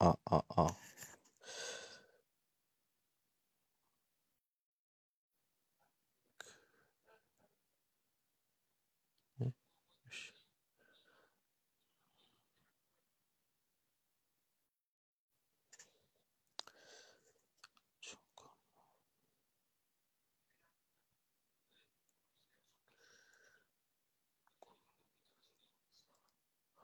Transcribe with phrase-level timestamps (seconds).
[0.00, 0.66] 아, 아, 아.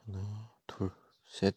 [0.06, 0.90] 하나, 둘,
[1.26, 1.56] 셋.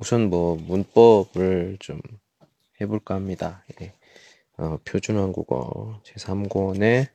[0.00, 2.00] 우선 뭐 문법을 좀
[2.80, 3.62] 해볼까 합니다.
[3.82, 3.92] 예.
[4.56, 7.08] 어, 표준 한국어 제3권의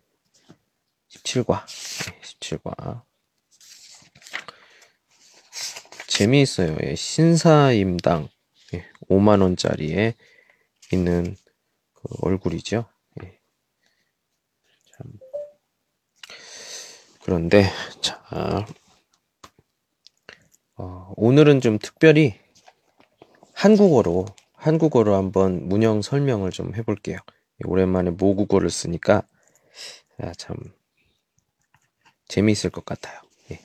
[1.10, 3.02] 17과, 예, 17과.
[6.08, 6.78] 재미있어요.
[6.84, 8.30] 예, 신사임당
[8.76, 10.14] 예, 5만 원짜리에
[10.94, 11.36] 있는
[11.94, 12.86] 그 얼굴이죠.
[13.24, 13.40] 예.
[14.96, 15.12] 참.
[17.24, 17.68] 그런데
[18.02, 18.24] 자
[20.76, 22.45] 어, 오늘은 좀 특별히
[23.56, 27.18] 한국어로 한국어로 한번 문형 설명을 좀 해볼게요.
[27.64, 29.24] 오랜만에 모국어를 쓰니까
[30.20, 30.58] 아, 참
[32.28, 33.22] 재미있을 것 같아요.
[33.52, 33.60] 예.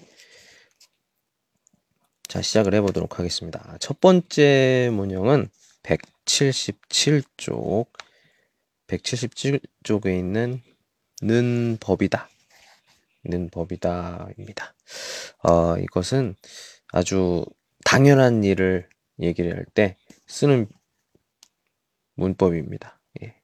[2.29, 3.77] 자 시작을 해보도록 하겠습니다.
[3.81, 5.49] 첫 번째 문형은
[5.83, 7.89] 177쪽
[8.87, 10.63] 177쪽에 있는
[11.23, 12.29] 는 법이다.
[13.25, 14.75] 는 법이다입니다.
[15.43, 16.37] 어, 이것은
[16.93, 17.45] 아주
[17.85, 18.89] 당연한 일을
[19.21, 20.69] 얘기를 할 때 쓰는
[22.15, 23.01] 문법입니다.
[23.23, 23.41] 예.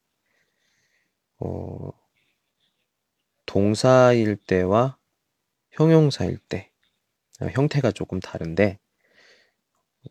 [1.38, 1.92] 어,
[3.46, 4.98] 동사일 때와
[5.70, 6.70] 형용사일 때
[7.40, 8.78] 아, 형태가 조금 다른데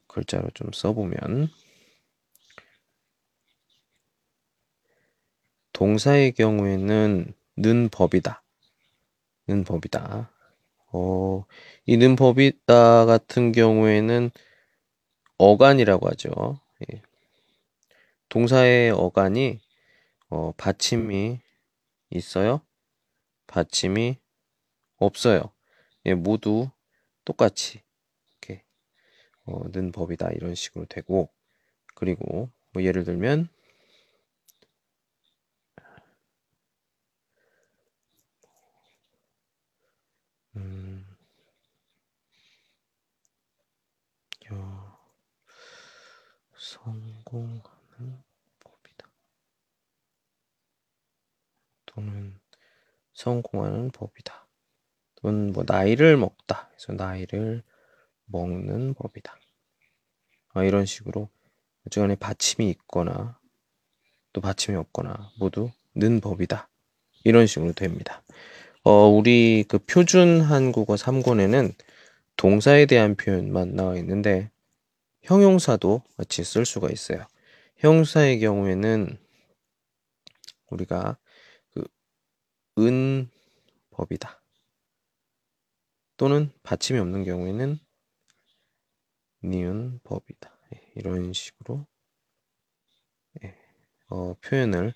[0.08, 1.50] 글자로 좀 써보면
[5.74, 8.44] 동사의 경우에는 는 법이다.
[9.48, 10.32] 는 법이다.
[10.92, 11.46] 어,
[11.86, 14.32] 이는 법이다 같은 경우에는
[15.38, 16.60] 어간이라고 하죠.
[16.92, 17.02] 예.
[18.30, 19.60] 동사의 어간이
[20.30, 21.40] 어, 받침이
[22.10, 22.62] 있어요.
[23.48, 24.18] 받침이
[24.98, 25.52] 없어요.
[26.06, 26.70] 예, 모두
[27.24, 27.82] 똑같이
[28.42, 28.64] 이렇게
[29.46, 31.30] 어, 는 법이다 이런 식으로 되고
[31.96, 33.50] 그리고 뭐 예를 들면
[40.56, 40.85] 음,
[46.76, 47.62] 성공하는
[48.60, 49.08] 법이다.
[51.86, 52.40] 또는
[53.14, 54.48] 성공하는 법이다.
[55.16, 56.68] 또는 뭐 나이를 먹다.
[56.70, 57.64] 그래서 나이를
[58.26, 59.38] 먹는 법이다.
[60.54, 61.30] 아, 이런 식으로
[61.88, 63.40] 어쨌간에 받침이 있거나
[64.34, 66.68] 또 받침이 없거나 모두 는 법이다.
[67.24, 68.22] 이런 식으로 됩니다.
[68.84, 71.74] 어, 우리 그 표준 한국어 3권에는
[72.36, 74.52] 동사에 대한 표현만 나와 있는데
[75.26, 77.26] 형용사도 같이 쓸 수가 있어요.
[77.78, 79.18] 형용사의 경우에는
[80.70, 81.18] 우리가
[81.72, 81.86] 그
[82.78, 83.30] 은
[83.92, 84.42] 법이다.
[86.18, 87.80] 또는 받침이 없는 경우에는
[89.44, 90.60] 니은 법이다.
[90.74, 91.88] 예, 이런 식으로
[93.44, 93.58] 예,
[94.10, 94.94] 어, 표현을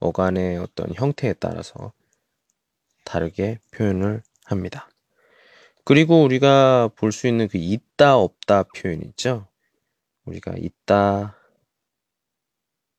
[0.00, 1.94] 어간의 어떤 형태에 따라서
[3.04, 4.91] 다르게 표현을 합니다.
[5.84, 9.48] 그리고 우리가 볼 수 있는 그 있다 없다 표현 있죠?
[10.24, 11.36] 우리가 있다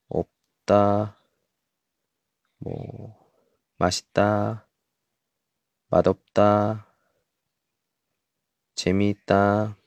[0.09, 1.17] 없다
[2.59, 3.17] 뭐
[3.77, 4.67] 맛있다
[5.89, 6.87] 맛없다
[8.75, 9.77] 재미있다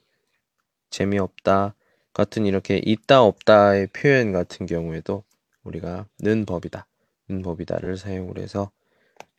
[0.90, 1.75] 재미없다
[2.14, 5.25] 같은 이렇게 있다 없다의 표현 같은 경우에도
[5.64, 6.87] 우리가 는 법이다
[7.28, 8.70] 는 법이다를 사용을 해서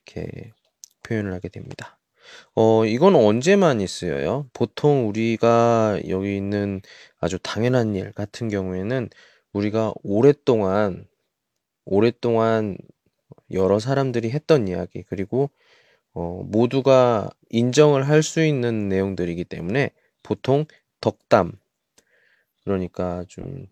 [0.06, 0.54] 이렇게
[1.04, 1.97] 표현을 하게 됩니다.
[2.56, 4.48] 어, 이건 언제만 있어요?
[4.54, 6.82] 보통 우리가 여기 있는
[7.20, 9.10] 아주 당연한 일 같은 경우에는
[9.54, 11.08] 우리가 오랫동안,
[11.86, 12.78] 오랫동안
[13.52, 15.50] 여러 사람들이 했던 이야기, 그리고
[16.14, 19.92] 어, 모두가 인정을 할 수 있는 내용들이기 때문에
[20.24, 20.66] 보통
[21.02, 21.54] 덕담
[22.64, 23.68] 그러니까 좀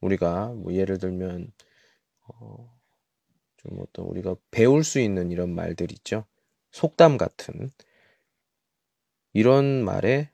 [0.00, 1.52] 우리가 뭐 예를 들면
[2.28, 2.72] 어,
[3.58, 6.24] 좀 어떤 우리가 배울 수 있는 이런 말들 있죠.
[6.72, 7.70] 속담 같은
[9.32, 10.30] 이런 말에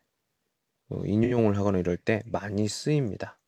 [0.88, 3.38] 어, 인용을 하거나 이럴 때 많이 쓰입니다.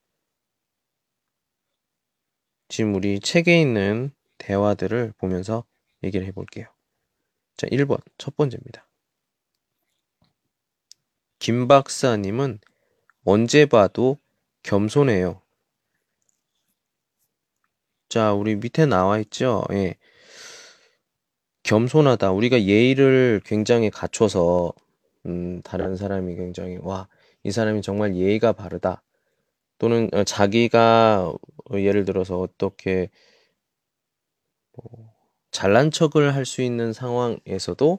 [2.69, 5.65] 지금 우리 책에 있는 대화들을 보면서
[6.03, 6.67] 얘기를 해볼게요.
[7.57, 8.01] 자, 1번.
[8.19, 8.87] 첫 번째입니다.
[11.39, 12.59] 김 박사님은
[13.25, 14.19] 언제 봐도
[14.63, 15.43] 겸손해요.
[18.09, 19.65] 자, 우리 밑에 나와 있죠?
[19.73, 19.97] 예.
[21.63, 22.33] 겸손하다.
[22.33, 24.73] 우리가 예의를 굉장히 갖춰서,
[25.27, 27.09] 음, 다른 사람이 굉장히, 와,
[27.43, 29.03] 이 사람이 정말 예의가 바르다.
[29.79, 31.29] 또는 어, 자기가
[31.73, 33.11] 어, 예를 들어서 어떻게
[34.73, 35.15] 뭐
[35.51, 37.99] 잘난 척을 할 수 있는 상황에서도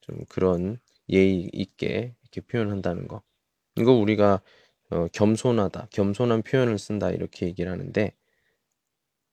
[0.00, 0.78] 좀 그런
[1.08, 3.22] 예의 있게 이렇게 표현한다는 거.
[3.76, 4.42] 이거 우리가
[4.90, 8.12] 어, 겸손하다, 겸손한 표현을 쓴다 이렇게 얘기를 하는데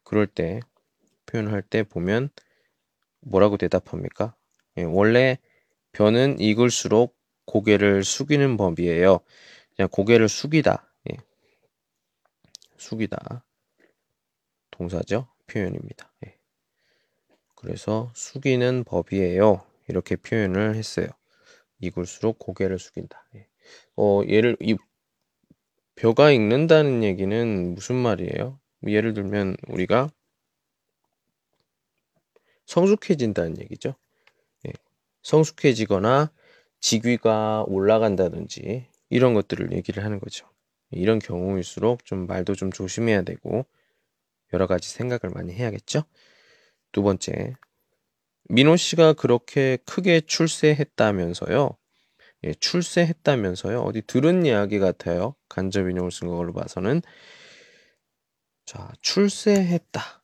[0.03, 0.59] 그럴 때
[1.25, 2.29] 표현할 때 보면
[3.21, 4.35] 뭐라고 대답합니까?
[4.77, 5.38] 예, 원래
[5.97, 9.19] 변은 익을수록 고개를 숙이는 법이에요.
[9.75, 10.94] 그냥 고개를 숙이다.
[11.09, 11.17] 예.
[12.77, 13.44] 숙이다.
[14.69, 15.27] 동사죠.
[15.47, 16.13] 표현입니다.
[16.27, 16.38] 예.
[17.55, 19.65] 그래서 숙이는 법이에요.
[19.88, 21.07] 이렇게 표현을 했어요.
[21.79, 23.27] 익을수록 고개를 숙인다.
[23.33, 23.47] 예.
[23.95, 24.77] 어, 예를 이
[25.95, 28.59] 벼가 익는다는 얘기는 무슨 말이에요?
[28.85, 30.11] 예를 들면 우리가
[32.67, 33.95] 성숙해진다는 얘기죠.
[35.27, 35.29] 예.
[35.29, 36.31] 성숙해지거나
[36.79, 40.47] 직위가 올라간다든지 이런 것들을 얘기를 하는 거죠.
[40.91, 43.65] 이런 경우일수록 좀 말도 좀 조심해야 되고
[44.53, 46.03] 여러 가지 생각을 많이 해야겠죠.
[46.91, 47.56] 두 번째,
[48.50, 51.77] 민호 씨가 그렇게 크게 출세했다면서요.
[52.45, 53.81] 예, 출세했다면서요.
[53.81, 55.35] 어디 들은 이야기 같아요.
[55.50, 57.01] 간접 인용을 쓴 걸로 봐서는.
[58.65, 60.23] 자, 출세했다.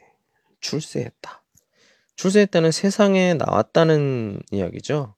[0.00, 0.06] 예,
[0.60, 1.39] 출세했다.
[2.20, 5.14] 출세했다는 세상에 나왔다는 이야기죠.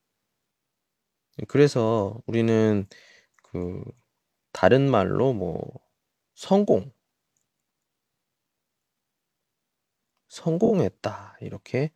[1.49, 2.87] 그래서 우리는
[3.43, 3.83] 그
[4.53, 5.61] 다른 말로 뭐
[6.37, 6.93] 성공,
[10.29, 11.91] 성공했다 이렇게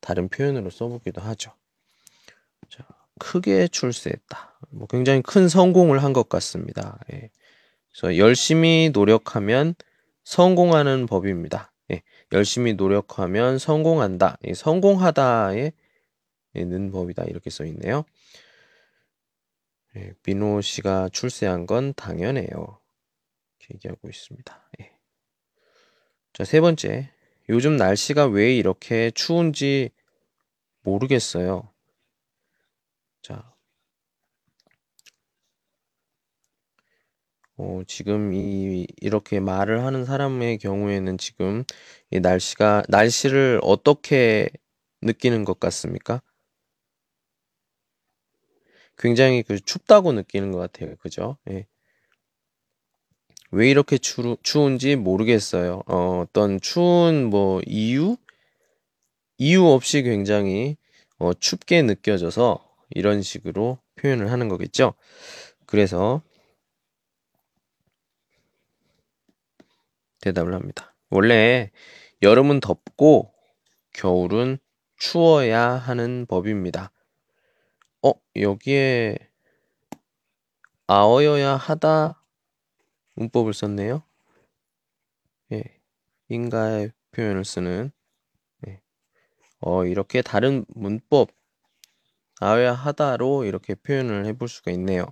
[0.00, 1.52] 다른 표현으로 써보기도 하죠.
[2.70, 2.86] 자,
[3.18, 4.60] 크게 출세했다.
[4.70, 7.00] 뭐 굉장히 큰 성공을 한 것 같습니다.
[7.12, 7.28] 예.
[7.90, 9.74] 그래서 열심히 노력하면
[10.22, 11.71] 성공하는 법입니다.
[12.32, 12.36] 예.
[12.36, 14.38] 열심히 노력하면 성공한다.
[14.44, 14.54] 예.
[14.54, 15.72] 성공하다에
[16.54, 18.04] 는 법이다 이렇게 써 있네요.
[19.96, 20.12] 예.
[20.26, 22.46] 민호 씨가 출세한 건 당연해요.
[22.50, 24.70] 이렇게 얘기하고 있습니다.
[24.80, 24.92] 예.
[26.32, 27.10] 자, 세 번째.
[27.48, 29.90] 요즘 날씨가 왜 이렇게 추운지
[30.82, 31.71] 모르겠어요.
[37.58, 41.64] 어, 지금 이, 이렇게 말을 하는 사람의 경우에는 지금
[42.10, 44.48] 이 날씨가, 날씨를 어떻게
[45.02, 46.22] 느끼는 것 같습니까?
[48.98, 50.96] 굉장히 그 춥다고 느끼는 것 같아요.
[50.96, 51.36] 그죠?
[51.50, 51.66] 예.
[53.50, 55.82] 왜 이렇게 추, 추운지 모르겠어요.
[55.86, 58.16] 어, 어떤 추운 뭐 이유?
[59.38, 60.76] 이유 없이 굉장히
[61.18, 64.94] 어, 춥게 느껴져서 이런 식으로 표현을 하는 거겠죠.
[65.66, 66.22] 그래서
[70.22, 70.94] 대답을 합니다.
[71.10, 71.70] 원래
[72.22, 73.34] 여름은 덥고
[73.92, 74.56] 겨울은
[74.96, 76.92] 추워야 하는 법입니다.
[78.02, 79.18] 어, 여기에
[80.86, 82.24] 아어여야 하다
[83.14, 84.02] 문법을 썼네요.
[85.52, 85.62] 예,
[86.28, 87.90] 인가의 표현을 쓰는
[88.66, 88.80] 예.
[89.60, 91.30] 어, 이렇게 다른 문법
[92.40, 95.06] 아야 하다로 이렇게 표현을 해볼 수가 있네요.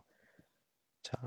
[1.02, 1.19] 자,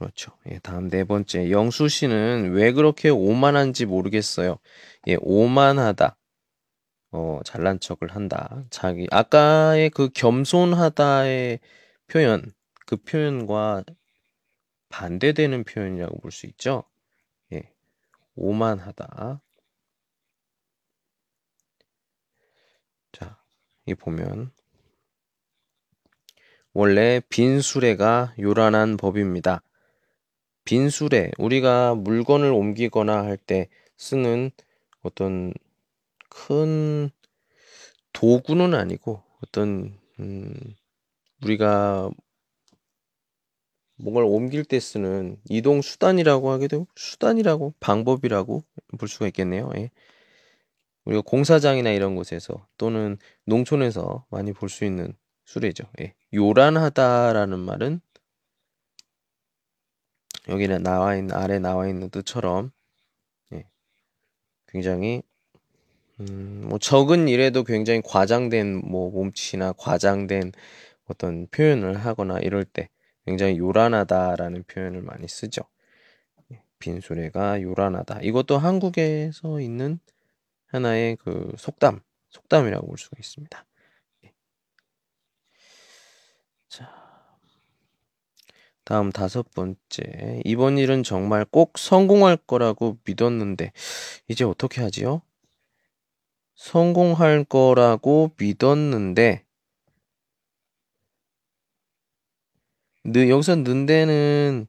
[0.00, 0.32] 그렇죠.
[0.50, 4.58] 예, 다음 네 번째 영수 씨는 왜 그렇게 오만한지 모르겠어요.
[5.08, 6.16] 예, 오만하다.
[7.12, 8.64] 어, 잘난 척을 한다.
[8.70, 11.60] 자기 아까의 그 겸손하다의
[12.08, 12.50] 표현
[12.86, 13.84] 그 표현과
[14.88, 16.84] 반대되는 표현이라고 볼 수 있죠.
[17.52, 17.70] 예.
[18.36, 19.42] 오만하다.
[23.12, 23.42] 자,
[23.86, 24.50] 이 보면
[26.72, 29.62] 원래 빈수레가 요란한 법입니다.
[30.70, 34.52] 빈수레, 우리가 물건을 옮기거나 할 때 쓰는
[35.02, 35.52] 어떤
[36.30, 37.10] 큰
[38.12, 40.54] 도구는 아니고 어떤 음,
[41.42, 42.10] 우리가
[43.96, 48.64] 뭔가를 옮길 때 쓰는 이동 수단이라고 하게 되고 수단이라고 방법이라고
[48.98, 49.70] 볼 수가 있겠네요.
[49.76, 49.90] 예.
[51.04, 55.84] 우리가 공사장이나 이런 곳에서 또는 농촌에서 많이 볼 수 있는 수레죠.
[56.00, 56.14] 예.
[56.32, 58.00] 요란하다라는 말은
[60.48, 62.72] 여기는 나와 있는 아래 나와 있는 뜻처럼
[63.52, 63.66] 예.
[64.68, 65.22] 굉장히
[66.20, 70.52] 음, 뭐 적은 일에도 굉장히 과장된 뭐 몸짓이나 과장된
[71.06, 72.88] 어떤 표현을 하거나 이럴 때
[73.26, 75.62] 굉장히 요란하다라는 표현을 많이 쓰죠.
[76.52, 78.20] 예, 빈수레가 요란하다.
[78.22, 79.98] 이것도 한국에서 있는
[80.66, 83.64] 하나의 그 속담, 속담이라고 볼 수가 있습니다.
[84.24, 84.32] 예.
[86.68, 86.99] 자.
[88.90, 90.42] 다음 다섯 번째.
[90.44, 93.70] 이번 일은 정말 꼭 성공할 거라고 믿었는데,
[94.26, 95.22] 이제 어떻게 하지요?
[96.56, 99.44] 성공할 거라고 믿었는데,
[103.04, 104.66] 느, 여기서 는데는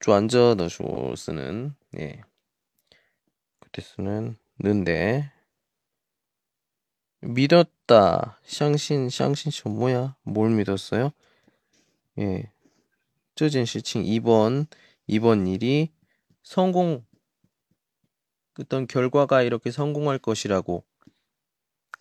[0.00, 2.20] 주안저 넣어주고 쓰는, 예.
[3.58, 5.32] 그때 쓰는 는데,
[7.22, 8.38] 믿었다.
[8.44, 10.14] 샹신, 샹신 씨 뭐야?
[10.24, 11.10] 뭘 믿었어요?
[12.18, 12.53] 예.
[13.34, 14.66] 这件 시칭 2번
[15.08, 15.90] 2번 일이
[16.42, 17.04] 성공
[18.60, 20.84] 어떤 결과가 이렇게 성공할 것이라고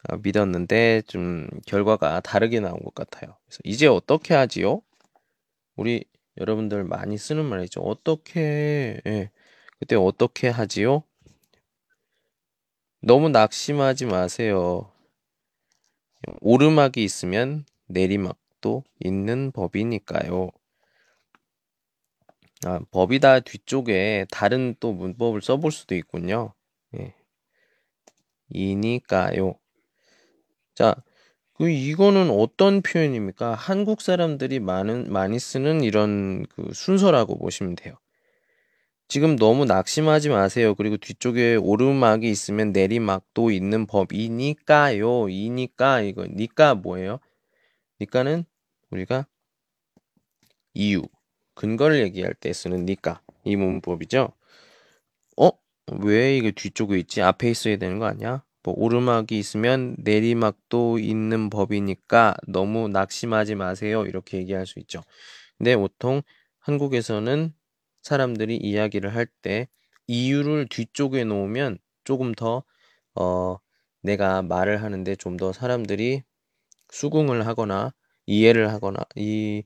[0.10, 3.38] 아, 믿었는데 좀 결과가 다르게 나온 것 같아요.
[3.46, 4.82] 그래서 이제 어떻게 하지요?
[5.75, 6.06] 우리
[6.38, 7.82] 여러분들 많이 쓰는 말이죠.
[7.82, 9.32] 어떻게 예.
[9.80, 11.04] 그때 어떻게 하지요?
[13.02, 14.92] 너무 낙심하지 마세요.
[16.42, 20.52] 오르막이 있으면 내리막도 있는 법이니까요.
[22.65, 26.53] 아, 법이다 뒤쪽에 다른 또 문법을 써볼 수도 있군요.
[26.98, 27.13] 예.
[28.50, 29.55] 이니까요.
[30.75, 30.96] 자,
[31.53, 33.53] 그 이거는 어떤 표현입니까?
[33.53, 37.96] 한국 사람들이 많은 많이 쓰는 이런 그 순서라고 보시면 돼요.
[39.08, 40.74] 지금 너무 낙심하지 마세요.
[40.74, 45.29] 그리고 뒤쪽에 오르막이 있으면 내리막도 있는 법이니까요.
[45.29, 47.20] 이니까 이거 니까 뭐예요?
[48.01, 48.46] 니까는
[48.89, 49.27] 우리가
[50.74, 51.03] 이유
[51.55, 54.33] 근거를 얘기할 때 쓰는 니까 이 문법이죠.
[55.38, 55.50] 어?
[56.01, 57.22] 왜 이게 뒤쪽에 있지?
[57.22, 58.43] 앞에 있어야 되는 거 아니야?
[58.63, 64.05] 뭐 오르막이 있으면 내리막도 있는 법이니까 너무 낙심하지 마세요.
[64.05, 65.01] 이렇게 얘기할 수 있죠.
[65.57, 66.22] 근데 보통
[66.60, 67.53] 한국에서는
[68.03, 69.67] 사람들이 이야기를 할 때
[70.07, 72.63] 이유를 뒤쪽에 놓으면 조금 더
[73.15, 73.57] 어,
[74.01, 76.24] 내가 말을 하는데 좀 더 사람들이
[76.91, 77.93] 수긍을 하거나
[78.25, 79.63] 이해를 하거나 이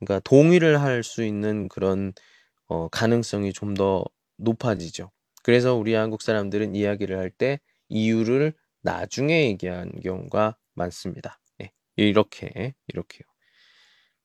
[0.00, 2.12] 그러니까 동의를 할 수 있는 그런
[2.68, 4.04] 어, 가능성이 좀 더
[4.38, 5.10] 높아지죠.
[5.44, 11.40] 그래서 우리 한국 사람들은 이야기를 할 때 이유를 나중에 얘기하는 경우가 많습니다.
[11.58, 13.22] 네, 이렇게 이렇게요.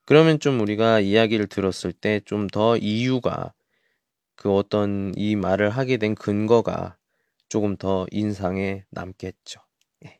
[0.05, 3.53] 그러면 좀 우리가 이야기를 들었을 때 좀 더 이유가
[4.35, 6.97] 그 어떤 이 말을 하게 된 근거가
[7.49, 9.61] 조금 더 인상에 남겠죠.
[10.01, 10.19] 네.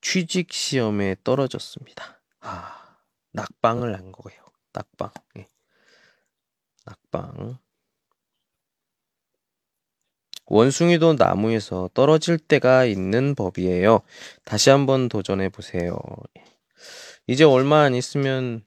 [0.00, 2.20] 취직 시험에 떨어졌습니다.
[2.40, 2.77] 아.
[3.38, 4.42] 낙방을 한 거예요.
[4.72, 5.10] 낙방.
[5.38, 5.46] 예.
[6.84, 7.58] 낙방.
[10.46, 14.00] 원숭이도 나무에서 떨어질 때가 있는 법이에요.
[14.44, 15.98] 다시 한번 도전해 보세요.
[16.36, 16.44] 예.
[17.28, 18.64] 이제 얼마 안 있으면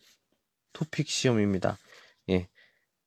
[0.72, 1.78] 토픽 시험입니다.
[2.30, 2.48] 예.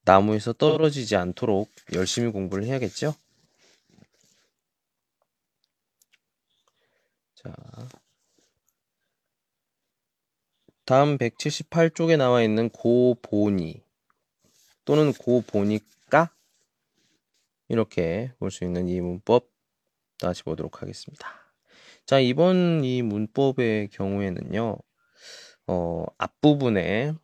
[0.03, 3.15] 나무에서 떨어지지 않도록 열심히 공부를 해야겠죠?
[7.37, 7.55] 자.
[10.87, 13.83] 다음 178쪽에 나와 있는 고보니
[14.85, 16.31] 또는 고보니까
[17.69, 19.49] 이렇게 볼 수 있는 이 문법
[20.19, 21.27] 다시 보도록 하겠습니다.
[22.05, 24.77] 자, 이번 이 문법의 경우에는요,
[25.69, 27.15] 어, 앞부분에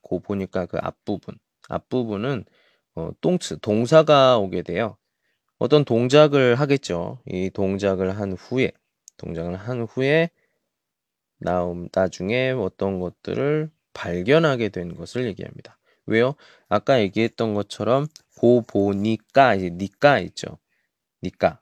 [0.00, 1.34] 고 보니까 그 앞부분,
[1.68, 2.46] 앞부분은
[2.94, 4.96] 어, 똥츠, 동사가 오게 돼요.
[5.58, 7.20] 어떤 동작을 하겠죠.
[7.26, 8.72] 이 동작을 한 후에,
[9.18, 10.30] 동작을 한 후에
[11.42, 15.78] 나음, 나중에 어떤 것들을 발견하게 된 것을 얘기합니다.
[16.06, 16.34] 왜요?
[16.68, 18.06] 아까 얘기했던 것처럼
[18.38, 20.58] 고 보니까 이제 니까 있죠.
[21.22, 21.60] 니까.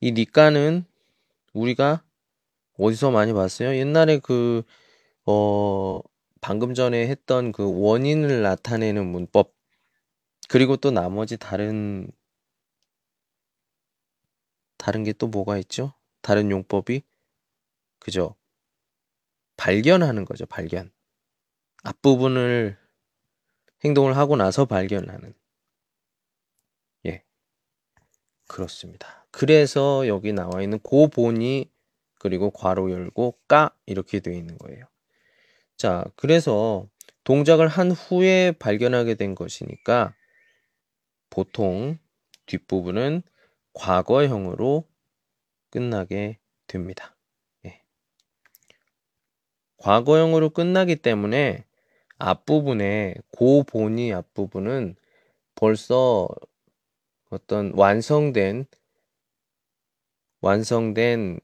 [0.00, 0.84] 이 니까는
[1.52, 2.02] 우리가
[2.78, 3.76] 어디서 많이 봤어요?
[3.76, 4.62] 옛날에 그,
[5.26, 6.00] 어,
[6.40, 9.54] 방금 전에 했던 그 원인을 나타내는 문법,
[10.48, 12.10] 그리고 또 나머지 다른,
[14.78, 15.94] 다른 게 또 뭐가 있죠?
[16.22, 17.02] 다른 용법이
[18.00, 18.34] 그죠?
[19.56, 20.90] 발견하는 거죠, 발견.
[21.84, 22.76] 앞부분을
[23.84, 25.34] 행동을 하고 나서 발견하는.
[27.06, 27.24] 예.
[28.48, 29.26] 그렇습니다.
[29.30, 31.70] 그래서 여기 나와 있는 고본이
[32.18, 34.86] 그리고 괄호 열고 까 이렇게 되어 있는 거예요.
[35.76, 36.86] 자, 그래서
[37.24, 40.14] 동작을 한 후에 발견하게 된 것이니까
[41.30, 41.98] 보통
[42.46, 43.22] 뒷부분은
[43.74, 44.84] 과거형으로
[45.70, 47.16] 끝나게 됩니다.
[49.80, 49.84] 예.
[49.84, 51.64] 과거형으로 끝나기 때문에
[52.18, 54.96] 앞부분에 고본이 앞부분은
[55.54, 56.28] 벌써
[57.30, 58.66] 어떤 완성된
[60.40, 61.40] 완성된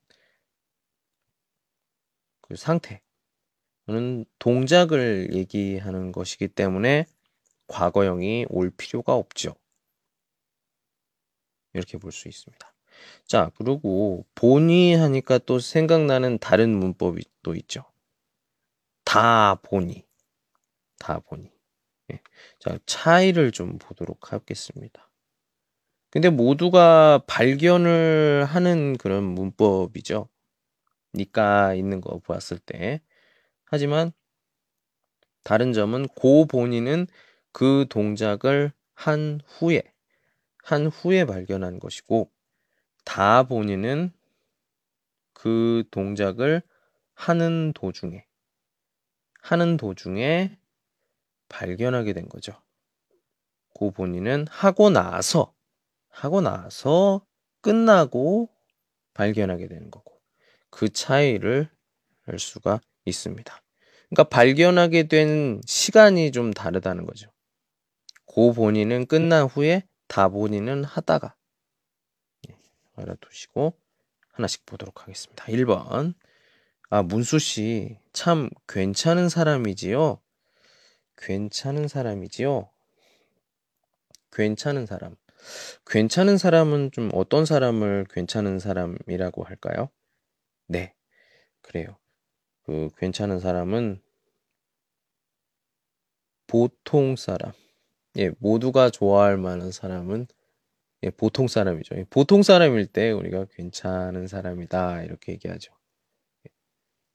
[2.42, 3.00] 그 상태는
[4.38, 7.06] 동작을 얘기하는 것이기 때문에
[7.68, 9.54] 과거형이 올 필요가 없죠.
[11.74, 12.72] 이렇게 볼 수 있습니다.
[13.26, 17.84] 자, 그리고 보니 하니까 또 생각나는 다른 문법이 또 있죠.
[19.06, 20.04] 다 보니.
[20.98, 21.50] 다 보니.
[22.12, 22.20] 예.
[22.58, 25.08] 자, 차이를 좀 보도록 하겠습니다.
[26.10, 30.28] 근데 모두가 발견을 하는 그런 문법이죠.
[31.14, 33.00] 니까 있는 거 보았을 때.
[33.64, 34.12] 하지만
[35.44, 37.06] 다른 점은 고 본인은
[37.52, 39.82] 그 동작을 한 후에
[40.64, 42.30] 한 후에 발견한 것이고
[43.04, 44.12] 다 본인은
[45.32, 46.62] 그 동작을
[47.14, 48.26] 하는 도중에
[49.46, 50.58] 하는 도중에
[51.48, 52.60] 발견하게 된 거죠.
[53.74, 55.54] 고 본인은 하고 나서
[56.08, 57.24] 하고 나서
[57.60, 58.50] 끝나고
[59.14, 60.20] 발견하게 되는 거고
[60.68, 61.70] 그 차이를
[62.26, 63.62] 알 수가 있습니다.
[64.08, 67.30] 그러니까 발견하게 된 시간이 좀 다르다는 거죠.
[68.24, 71.36] 고 본인은 끝난 후에 다 본인은 하다가
[72.48, 72.56] 예,
[72.96, 73.78] 알아두시고
[74.32, 75.44] 하나씩 보도록 하겠습니다.
[75.44, 76.14] 1번
[76.90, 80.22] 아 문수 씨 참 괜찮은 사람이지요.
[81.18, 82.70] 괜찮은 사람이지요.
[84.32, 85.16] 괜찮은 사람.
[85.84, 89.90] 괜찮은 사람은 좀 어떤 사람을 괜찮은 사람이라고 할까요?
[90.66, 90.94] 네.
[91.60, 91.98] 그래요.
[92.64, 94.00] 그 괜찮은 사람은
[96.46, 97.52] 보통 사람.
[98.16, 100.26] 예, 모두가 좋아할 만한 사람은
[101.02, 101.96] 예, 보통 사람이죠.
[101.96, 105.75] 예, 보통 사람일 때 우리가 괜찮은 사람이다 이렇게 얘기하죠.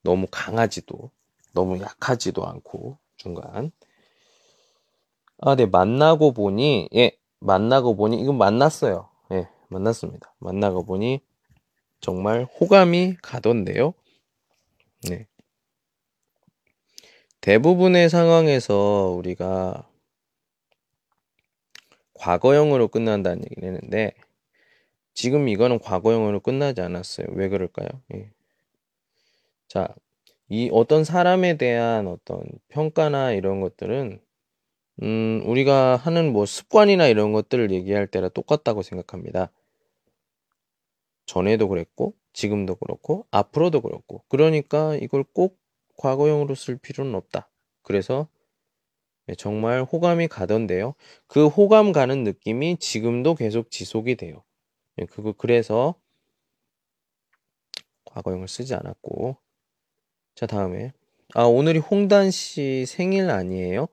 [0.02, 1.12] 예, 너무 강하지도
[1.54, 3.72] 너무 약하지도 않고 중간.
[5.40, 9.10] 아, 네 만나고 보니 예 만나고 보니 이건 만났어요.
[9.32, 10.34] 예 만났습니다.
[10.40, 11.22] 만나고 보니
[12.00, 13.94] 정말 호감이 가던데요.
[15.10, 15.28] 네.
[17.42, 19.88] 대부분의 상황에서 우리가
[22.14, 24.14] 과거형으로 끝난다는 얘기를 했는데
[25.16, 27.28] 지금 이거는 과거형으로 끝나지 않았어요.
[27.32, 27.88] 왜 그럴까요?
[28.14, 28.32] 예.
[29.72, 29.88] 자,
[30.50, 34.20] 이 어떤 사람에 대한 어떤 평가나 이런 것들은
[35.02, 39.50] 음, 우리가 하는 뭐 습관이나 이런 것들을 얘기할 때랑 똑같다고 생각합니다.
[41.26, 45.58] 전에도 그랬고 지금도 그렇고 앞으로도 그렇고 그러니까 이걸 꼭
[45.96, 47.50] 과거형으로 쓸 필요는 없다.
[47.82, 48.28] 그래서
[49.26, 50.96] 네, 정말 호감이 가던데요.
[51.28, 54.44] 그 호감 가는 느낌이 지금도 계속 지속이 돼요.
[54.98, 55.96] 네, 그거 그래서
[58.04, 59.38] 과거형을 쓰지 않았고
[60.42, 60.92] 자 다음에
[61.36, 63.88] 아 오늘이 홍단 씨 생일 아니에요?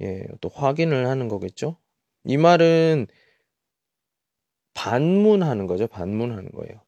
[0.00, 1.76] 예, 또 확인을 하는 거겠죠?
[2.24, 3.06] 이 말은
[4.74, 5.86] 반문하는 거죠.
[5.86, 6.80] 반문하는 거예요.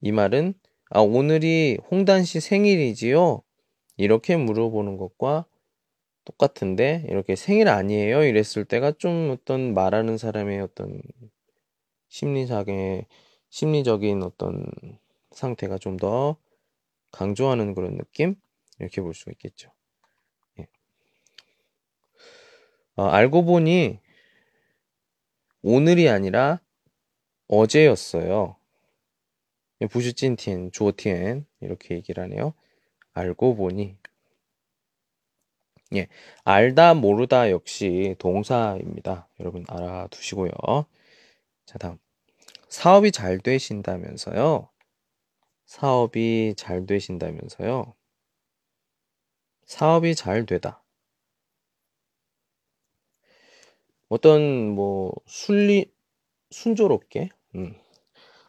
[0.00, 0.54] 이 말은
[0.88, 3.42] 아 오늘이 홍단 씨 생일이지요?
[3.98, 5.44] 이렇게 물어보는 것과
[6.24, 8.24] 똑같은데 이렇게 생일 아니에요?
[8.24, 11.02] 이랬을 때가 좀 어떤 말하는 사람의 어떤
[12.08, 13.04] 심리상의
[13.50, 14.64] 심리적인 어떤
[15.34, 16.36] 상태가 좀 더
[17.12, 18.34] 강조하는 그런 느낌
[18.78, 19.70] 이렇게 볼 수가 있겠죠.
[20.58, 20.66] 예.
[22.96, 24.00] 어, 알고 보니
[25.62, 26.60] 오늘이 아니라
[27.48, 28.56] 어제였어요.
[29.90, 32.54] 부슈찐티엔, 조티엔 이렇게 얘기를 하네요.
[33.12, 33.96] 알고 보니
[35.94, 36.08] 예,
[36.44, 39.28] 알다 모르다 역시 동사입니다.
[39.40, 40.50] 여러분 알아두시고요.
[41.66, 41.98] 자, 다음.
[42.68, 44.71] 사업이 잘 되신다면서요.
[45.66, 47.94] 사업이 잘 되신다면서요.
[49.64, 50.82] 사업이 잘 되다.
[54.08, 55.90] 어떤 뭐 순리
[56.50, 57.74] 순조롭게 음,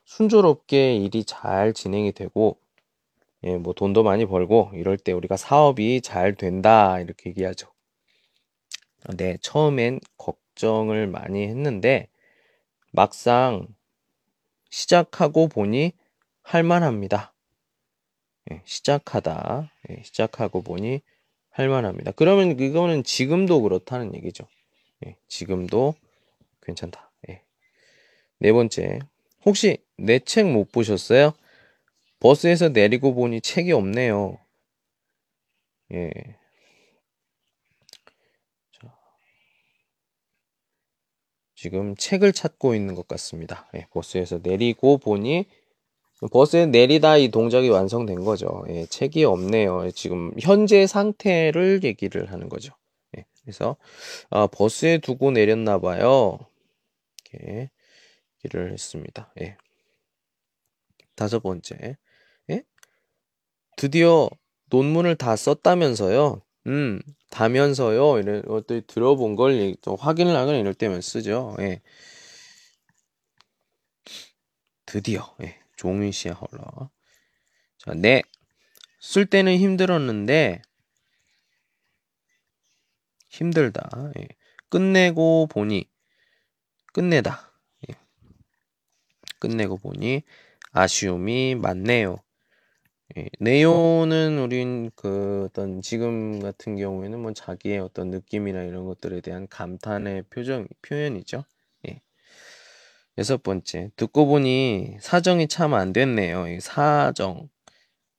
[0.03, 2.59] 순조롭게 일이 잘 진행이 되고
[3.45, 7.71] 예, 뭐 돈도 많이 벌고 이럴 때 우리가 사업이 잘 된다 이렇게 얘기하죠.
[9.17, 12.07] 네, 처음엔 걱정을 많이 했는데
[12.91, 13.67] 막상
[14.69, 15.93] 시작하고 보니
[16.43, 17.33] 할만합니다.
[18.51, 21.01] 예, 시작하다, 예, 시작하고 보니
[21.51, 22.11] 할만합니다.
[22.11, 24.47] 그러면 이거는 지금도 그렇다는 얘기죠.
[25.05, 25.95] 예, 지금도
[26.63, 27.11] 괜찮다.
[27.29, 27.41] 예.
[28.39, 28.99] 네 번째,
[29.45, 31.33] 혹시 내 책 못 보셨어요?
[32.19, 34.39] 버스에서 내리고 보니 책이 없네요.
[35.91, 36.11] 예.
[38.71, 38.93] 자.
[41.55, 43.67] 지금 책을 찾고 있는 것 같습니다.
[43.75, 45.45] 예, 버스에서 내리고 보니
[46.31, 48.63] 버스에 내리다 이 동작이 완성된 거죠.
[48.69, 49.91] 예, 책이 없네요.
[49.91, 52.73] 지금 현재 상태를 얘기를 하는 거죠.
[53.17, 53.77] 예, 그래서
[54.29, 56.39] 아, 버스에 두고 내렸나 봐요.
[57.33, 57.69] 이렇게
[58.45, 59.33] 얘기를 했습니다.
[59.41, 59.57] 예.
[61.15, 61.97] 다섯 번째.
[62.49, 62.63] 예?
[63.77, 64.29] 드디어
[64.69, 66.41] 논문을 다 썼다면서요.
[66.67, 68.19] 음, 다면서요.
[68.19, 71.55] 이런 것들 들어본 걸 또 확인을 하거나 이럴 때만 쓰죠.
[71.59, 71.81] 예.
[74.85, 75.62] 드디어 예.
[75.83, 76.89] 종이시야 헐러.
[77.77, 78.21] 자, 네.
[79.01, 80.61] 쓸 때는 힘들었는데
[83.27, 83.89] 힘들다.
[84.17, 84.27] 예.
[84.69, 85.89] 끝내고 보니
[86.93, 87.51] 끝내다.
[87.89, 87.95] 예.
[89.39, 90.23] 끝내고 보니
[90.71, 92.19] 아쉬움이 많네요.
[93.17, 99.47] 예, 네오는 우린 그 어떤 지금 같은 경우에는 뭐 자기의 어떤 느낌이나 이런 것들에 대한
[99.49, 101.43] 감탄의 표정 표현이죠.
[103.17, 103.19] 예.
[103.19, 106.47] 여섯 번째 듣고 보니 사정이 참 안 됐네요.
[106.47, 107.49] 이 사정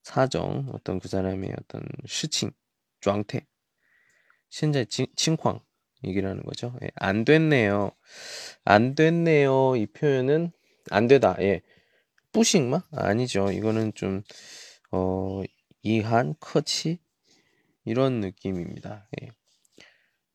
[0.03, 1.83] 사정 어떤 그 사람의 어떤
[3.01, 3.41] 状态
[4.51, 5.59] 현재 칭황
[6.05, 6.75] 얘기를 하는 거죠.
[6.83, 7.91] 예, 안 됐네요.
[8.63, 9.75] 안 됐네요.
[9.75, 10.51] 이 표현은
[10.91, 11.35] 안 되다.
[11.41, 11.61] 예.
[12.31, 12.83] 뿌식마?
[12.91, 13.51] 아니죠.
[13.51, 14.23] 이거는 좀
[14.91, 15.41] 어,
[15.83, 16.99] 이한, 커치
[17.85, 19.07] 이런 느낌입니다.
[19.21, 19.29] 예.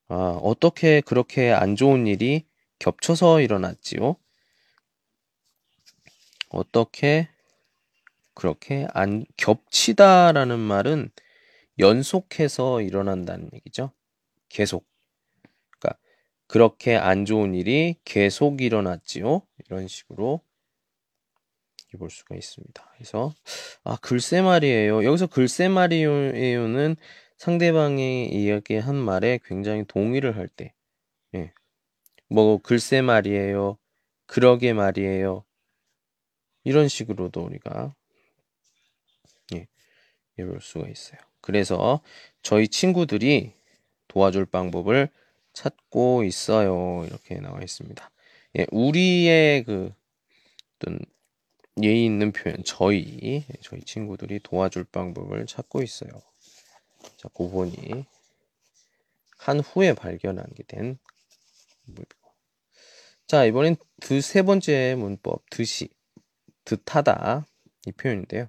[0.09, 2.46] 아, 어떻게 그렇게 안 좋은 일이
[2.79, 4.16] 겹쳐서 일어났지요?
[6.51, 7.29] 어떻게
[8.35, 11.11] 그렇게 안 겹치다라는 말은
[11.79, 13.93] 연속해서 일어난다는 얘기죠.
[14.49, 14.87] 계속.
[15.71, 15.99] 그러니까
[16.47, 19.43] 그렇게 안 좋은 일이 계속 일어났지요.
[19.67, 20.43] 이런 식으로
[21.99, 22.91] 볼 수가 있습니다.
[22.95, 23.35] 그래서
[23.85, 25.05] 아 글쎄 말이에요.
[25.05, 26.97] 여기서 글쎄 말이에요는
[27.37, 30.75] 상대방이 이야기한 말에 굉장히 동의를 할 때,
[31.35, 31.53] 예.
[32.29, 33.79] 뭐 글쎄 말이에요.
[34.27, 35.45] 그러게 말이에요.
[36.64, 37.94] 이런 식으로도 우리가
[39.55, 39.66] 예,
[40.37, 41.20] 이럴 수가 있어요.
[41.40, 42.01] 그래서
[42.42, 43.55] 저희 친구들이
[44.09, 45.09] 도와줄 방법을
[45.53, 47.05] 찾고 있어요.
[47.07, 48.11] 이렇게 나와 있습니다.
[48.59, 49.92] 예, 우리의 그
[50.79, 50.99] 어떤
[51.83, 56.11] 예의 있는 표현 저희 저희 친구들이 도와줄 방법을 찾고 있어요.
[57.16, 58.07] 자, 고번이
[59.38, 60.99] 한 후에 발견하게 된.
[63.27, 65.88] 자, 이번엔 두 세 번째 문법 듯이
[66.65, 67.46] 듯하다
[67.88, 68.48] 이 표현인데요.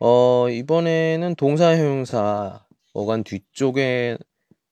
[0.00, 4.18] 어, 이번에는 동사 형용사 어간 뒤쪽에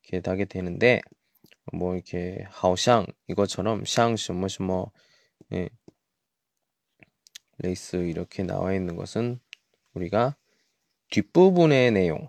[0.03, 1.01] 이렇게 다게 되는데
[1.73, 4.91] 뭐 이렇게 하오샹 이것처럼 샹什么什么
[5.53, 5.69] 예,
[7.59, 9.39] 레이스 이렇게 나와 있는 것은
[9.95, 10.37] 우리가
[11.11, 12.29] 뒷부분의 내용,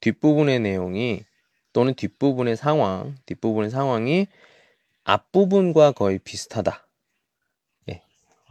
[0.00, 1.24] 뒷부분의 내용이
[1.72, 4.26] 또는 뒷부분의 상황, 뒷부분의 상황이
[5.04, 6.86] 앞부분과 거의 비슷하다.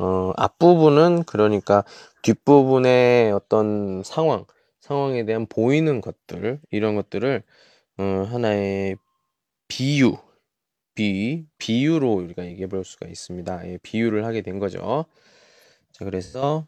[0.01, 0.03] 예.
[0.03, 1.85] 어, 앞부분은 그러니까
[2.23, 4.45] 뒷부분의 어떤 상황,
[4.81, 7.43] 상황에 대한 보이는 것들, 이런 것들을
[7.99, 8.97] 어, 하나의
[9.69, 10.17] 비유,
[10.95, 13.69] 비, 비유로 우리가 얘기해 볼 수가 있습니다.
[13.69, 15.07] 예, 비유를 하게 된 거죠.
[15.93, 16.67] 자, 그래서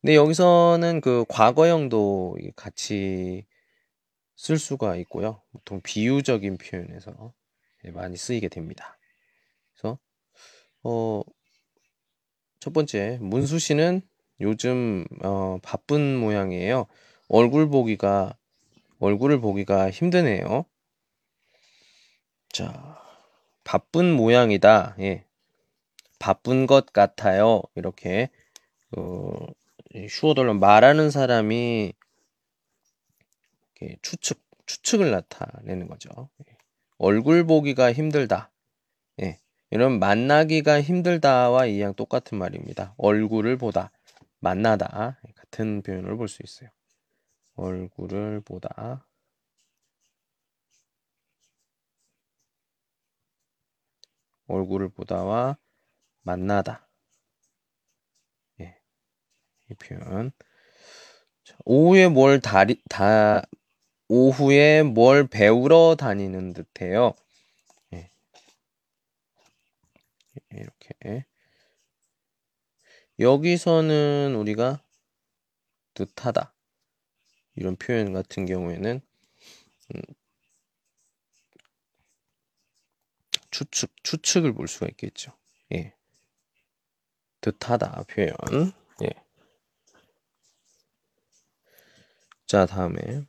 [0.00, 3.44] 근데 여기서는 그 과거형도 같이
[4.36, 5.42] 쓸 수가 있고요.
[5.52, 7.32] 보통 비유적인 표현에서
[7.92, 8.98] 많이 쓰이게 됩니다.
[9.72, 9.98] 그래서
[10.84, 11.22] 어,
[12.66, 14.02] 첫 번째 문수 씨는
[14.40, 16.86] 요즘 어, 바쁜 모양이에요.
[17.28, 18.36] 얼굴 보기가
[18.98, 20.64] 얼굴을 보기가 힘드네요.
[22.48, 23.00] 자,
[23.62, 24.96] 바쁜 모양이다.
[24.98, 25.24] 예.
[26.18, 27.62] 바쁜 것 같아요.
[27.76, 28.30] 이렇게
[28.96, 29.30] 어,
[30.08, 31.92] 슈어돌로 말하는 사람이
[34.02, 36.10] 추측 추측을 나타내는 거죠.
[36.48, 36.56] 예.
[36.98, 38.50] 얼굴 보기가 힘들다.
[39.72, 39.76] 예.
[39.76, 42.94] 이런 만나기가 힘들다와 이양 똑같은 말입니다.
[42.98, 43.90] 얼굴을 보다,
[44.40, 46.70] 만나다 예, 같은 표현을 볼 수 있어요.
[47.56, 49.06] 얼굴을 보다.
[54.48, 55.56] 얼굴을 보다와
[56.22, 56.88] 만나다.
[58.60, 58.78] 예.
[59.70, 60.32] 이 표현.
[61.44, 63.42] 자, 오후에 뭘 다리, 다,
[64.08, 67.14] 오후에 뭘 배우러 다니는 듯해요.
[67.94, 68.10] 예.
[70.50, 71.26] 이렇게.
[73.18, 74.82] 여기서는 우리가
[75.94, 76.52] 듯하다.
[77.54, 79.00] 이런 표현 같은 경우에는
[79.94, 80.02] 음,
[83.50, 85.32] 추측, 추측을 볼 수가 있겠죠.
[85.72, 85.94] 예.
[87.40, 88.34] 듯하다 표현.
[89.02, 89.10] 예.
[92.46, 93.26] 자, 다음에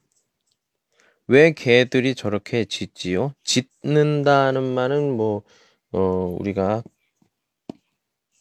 [1.27, 3.33] 왜 개들이 저렇게 짖지요?
[3.43, 5.43] 짖는다는 말은 뭐
[5.91, 5.99] 어,
[6.39, 6.83] 우리가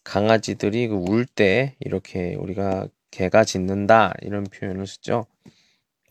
[0.07, 5.27] 강아지들이 그울때 이렇게 우리가 개가 짖는다 이런 표현을 쓰죠.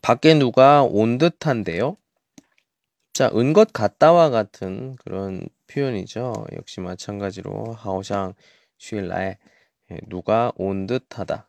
[0.02, 1.96] 밖에 누가 온 듯한데요.
[3.14, 6.46] 자, 은것 같다와 같은 그런 표현이죠.
[6.58, 8.36] 역시 마찬가지로 하오샹
[8.78, 9.38] 쉴라에
[9.92, 11.48] 예, 누가 온 듯하다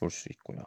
[0.00, 0.64] 볼 수 있고요.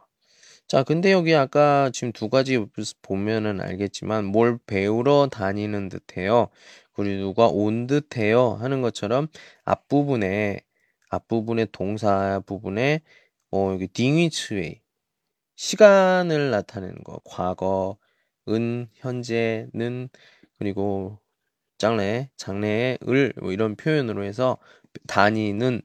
[0.68, 2.64] 자, 근데 여기 아까 지금 두 가지
[3.02, 6.48] 보면은 알겠지만 뭘 배우러 다니는 듯해요.
[6.92, 9.26] 그리고 누가 온 듯해요 하는 것처럼
[9.64, 10.60] 앞부분에
[11.12, 13.02] 앞부분의 동사 부분에
[13.52, 14.80] 어 여기 딩위츠웨이
[15.56, 17.98] 시간을 나타내는 거 과거
[18.48, 20.08] 은 현재는
[20.58, 21.18] 그리고
[21.78, 24.58] 장래 장래의 을뭐 이런 표현으로 해서
[25.06, 25.82] 다니는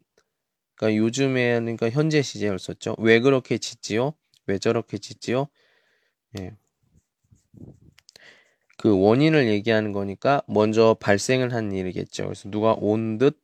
[0.75, 2.95] 그러니까 요즘에 그러니까 현재 시제를 썼죠.
[2.99, 4.13] 왜 그렇게 짓지요?
[4.47, 5.47] 왜 저렇게 짓지요?
[6.39, 6.51] 예.
[8.77, 12.25] 그 원인을 얘기하는 거니까 먼저 발생을 한 일이겠죠.
[12.25, 13.39] 그래서 누가 온 듯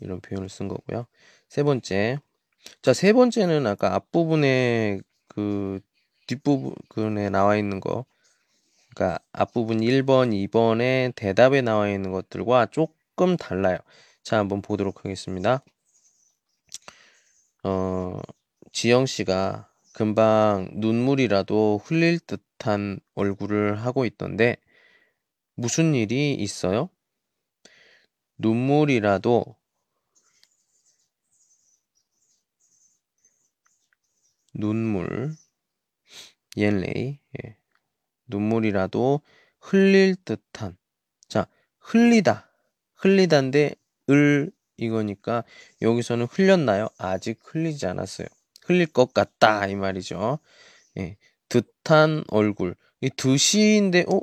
[0.00, 1.06] 이런 표현을 쓴 거고요.
[1.48, 2.18] 세 번째.
[2.82, 5.80] 자, 세 번째는 아까 앞부분에 그
[6.26, 8.04] 뒷부분에 나와 있는 거.
[8.94, 13.78] 그러니까 앞부분 1번, 2번에 대답에 나와 있는 것들과 조금 달라요.
[14.22, 15.62] 자, 한번 보도록 하겠습니다.
[17.62, 18.20] 어,
[18.72, 24.56] 지영 씨가 금방 눈물이라도 흘릴 듯한 얼굴을 하고 있던데
[25.54, 26.88] 무슨 일이 있어요?
[28.38, 29.56] 눈물이라도
[34.52, 35.34] 눈물
[36.56, 37.56] 옌레이 예.
[38.26, 39.20] 눈물이라도
[39.60, 40.76] 흘릴 듯한
[41.28, 41.46] 자
[41.78, 42.50] 흘리다
[42.96, 43.74] 흘리다인데
[44.10, 45.44] 을 이거니까
[45.82, 46.88] 여기서는 흘렸나요?
[46.98, 48.26] 아직 흘리지 않았어요.
[48.64, 50.38] 흘릴 것 같다 이 말이죠.
[50.98, 51.16] 예,
[51.48, 52.74] 듯한 얼굴.
[53.00, 54.20] 이 듯이인데 어?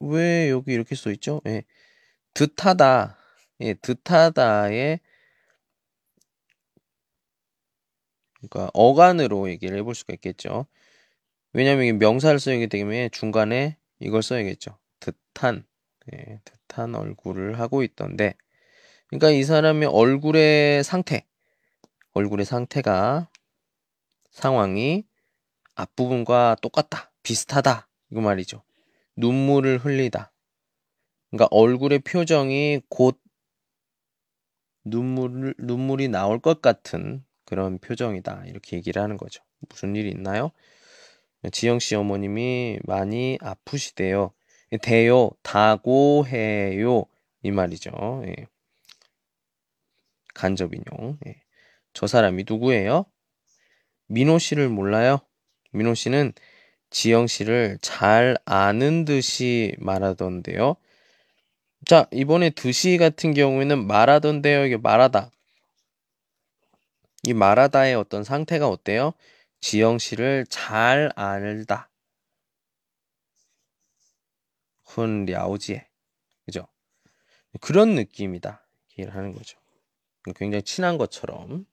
[0.00, 1.40] 왜 여기 이렇게 써 있죠?
[1.46, 1.64] 예.
[2.34, 3.18] 듯하다.
[3.60, 5.00] 예, 듯하다의
[8.40, 10.66] 그러니까 어간으로 얘기를 해볼 수가 있겠죠.
[11.52, 14.78] 왜냐하면 이게 명사를 써야기 때문에 중간에 이걸 써야겠죠.
[15.00, 15.64] 듯한,
[16.12, 18.34] 예, 듯한 얼굴을 하고 있던데,
[19.08, 21.26] 그러니까 이 사람의 얼굴의 상태,
[22.12, 23.28] 얼굴의 상태가
[24.30, 25.04] 상황이
[25.74, 28.62] 앞부분과 똑같다, 비슷하다 이거 말이죠.
[29.16, 30.32] 눈물을 흘리다.
[31.30, 33.20] 그러니까 얼굴의 표정이 곧
[34.84, 39.42] 눈물 눈물이 나올 것 같은 그런 표정이다 이렇게 얘기를 하는 거죠.
[39.68, 40.52] 무슨 일이 있나요?
[41.50, 44.32] 지영 씨 어머님이 많이 아프시대요.
[44.82, 47.04] 대요, 다고 해요
[47.42, 47.90] 이 말이죠.
[48.26, 48.46] 예.
[50.32, 51.18] 간접 인용.
[51.26, 51.42] 예.
[51.92, 53.04] 저 사람이 누구예요?
[54.06, 55.18] 민호 씨를 몰라요?
[55.72, 56.32] 민호 씨는
[56.90, 60.76] 지영 씨를 잘 아는 듯이 말하던데요.
[61.86, 64.66] 자, 이번에 듯이 같은 경우에는 말하던데요.
[64.66, 65.32] 이게 말하다.
[67.22, 69.12] 이 말하다의 어떤 상태가 어때요?
[69.60, 71.90] 지영 씨를 잘 알다.
[74.84, 75.86] 훈了解.
[76.46, 76.66] 그죠?
[77.60, 78.66] 그런 느낌이다.
[78.92, 79.58] 얘기를 하는 거죠.
[80.34, 81.66] 굉장히 친한 것처럼,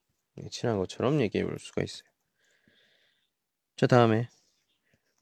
[0.51, 2.07] 친한 것처럼 얘기해 볼 수가 있어요.
[3.75, 4.27] 자, 다음에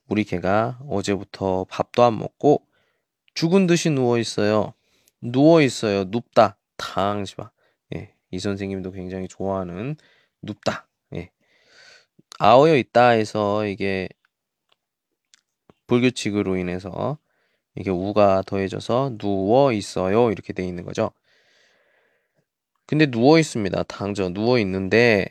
[0.08, 2.66] 우리 개가 어제부터 밥도 안 먹고
[3.34, 4.74] 죽은 듯이 누워 있어요.
[5.20, 6.04] 누워 있어요.
[6.04, 6.58] 눕다.
[6.76, 7.50] 탕시바.
[7.94, 8.14] 예.
[8.30, 9.96] 이 선생님도 굉장히 좋아하는
[10.46, 10.88] 눕다.
[11.14, 11.30] 예.
[12.38, 14.08] 아어여 있다 해서 이게
[15.86, 17.18] 불규칙으로 인해서
[17.74, 20.30] 이게 우가 더해져서 누워 있어요.
[20.30, 21.12] 이렇게 돼 있는 거죠.
[22.86, 23.82] 근데 누워 있습니다.
[23.84, 25.26] 당저 누워 있는데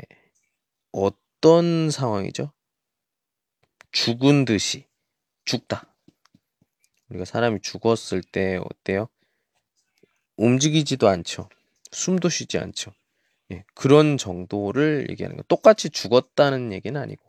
[0.91, 2.51] 어떤 상황이죠?
[3.91, 4.85] 죽은 듯이
[5.45, 5.93] 죽다.
[7.09, 9.07] 우리가 사람이 죽었을 때 어때요?
[10.37, 11.49] 움직이지도 않죠.
[11.91, 12.91] 숨도 쉬지 않죠.
[13.51, 15.43] 예, 그런 정도를 얘기하는 거.
[15.43, 17.23] 똑같이 죽었다는 얘기는 아니고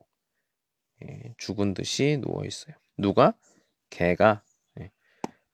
[1.04, 2.74] 예, 죽은 듯이 누워 있어요.
[2.96, 3.34] 누가?
[3.90, 4.42] 개가
[4.80, 4.90] 예,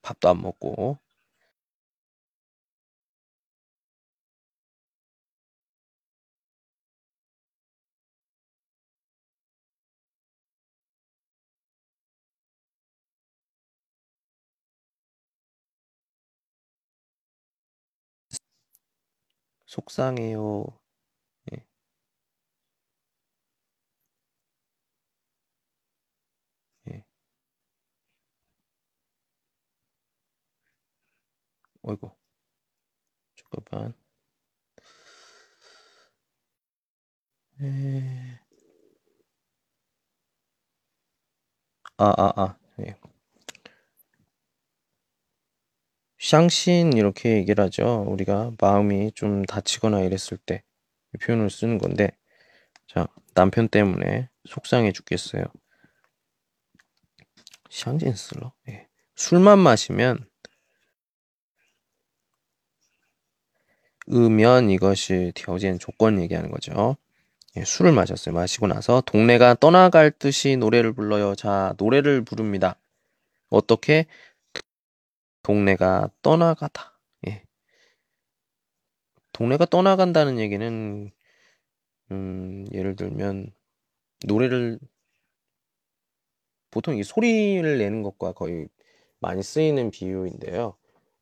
[0.03, 0.99] 밥도 안 먹고
[19.73, 20.67] 속상해요.
[21.53, 21.65] 예.
[26.89, 27.05] 예.
[31.83, 32.11] 어이구.
[33.37, 33.95] 잠깐만.
[37.61, 38.41] 에...
[41.97, 42.57] 아, 아, 아.
[42.81, 42.97] 예.
[46.33, 48.07] 샹신 이렇게 얘기를 하죠.
[48.09, 50.61] 우리가 마음이 좀 다치거나 이랬을 때이
[51.21, 52.11] 표현을 쓰는 건데
[52.89, 55.45] 자 남편 때문에 속상해 죽겠어요.
[57.69, 58.55] 샹진 슬러.
[58.71, 58.87] 예.
[59.15, 60.25] 술만 마시면
[64.11, 66.97] 으면 이것이条件 조건 얘기하는 거죠.
[67.59, 68.35] 예, 술을 마셨어요.
[68.35, 71.35] 마시고 나서 동네가 떠나갈 듯이 노래를 불러요.
[71.35, 72.77] 자, 노래를 부릅니다.
[73.51, 74.07] 어떻게?
[75.43, 76.99] 동네가 떠나가다.
[77.29, 77.45] 예.
[79.33, 81.11] 동네가 떠나간다는 얘기는
[82.11, 83.53] 음, 예를 들면
[84.27, 84.79] 노래를
[86.71, 88.69] 보통 이 소리를 내는 것과 거의
[89.21, 90.77] 많이 쓰이는 비유인데요.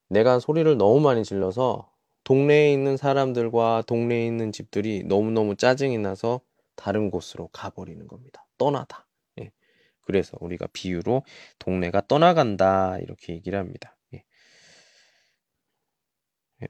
[0.08, 1.90] 내가 소리를 너무 많이 질러서
[2.24, 6.40] 동네에 있는 사람들과 동네에 있는 집들이 너무너무 짜증이 나서
[6.76, 8.46] 다른 곳으로 가버리는 겁니다.
[8.58, 9.06] 떠나다.
[9.40, 9.50] 예.
[10.02, 11.22] 그래서 우리가 비유로
[11.58, 13.96] 동네가 떠나간다 이렇게 얘기를 합니다.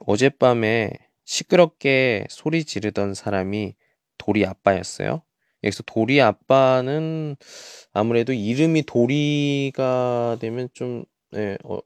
[0.00, 0.90] 어젯밤에
[1.24, 3.74] 시끄럽게 소리 지르던 사람이
[4.18, 5.22] 도리 아빠였어요.
[5.62, 7.37] 여기서 도리 아빠는
[7.92, 11.05] 아무래도 이름이 도리가 되면 좀
[11.37, 11.79] 예, 어,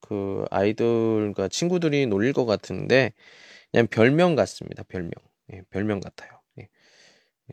[0.00, 3.12] 그 아이들과 친구들이 놀릴 것 같은데
[3.70, 4.82] 그냥 별명 같습니다.
[4.84, 5.10] 별명.
[5.52, 6.30] 예, 별명 같아요.
[6.58, 6.68] 예.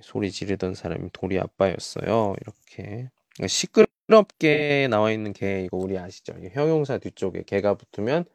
[0.02, 2.36] 소리 지르던 사람이 도리 아빠였어요.
[2.42, 6.34] 이렇게 그러니까 시끄럽게 나와 있는 개 이거 우리 아시죠?
[6.54, 8.26] 형용사 뒤쪽에 개가 붙으면